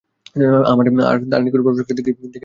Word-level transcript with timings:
তার 1.31 1.41
নিকট 1.41 1.59
প্রবেশ 1.61 1.81
করে 1.81 1.97
দেখি, 1.97 2.11
তিনি 2.13 2.19
নীরব। 2.21 2.39